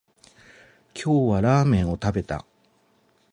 [0.95, 2.43] 今日はラーメンを食べた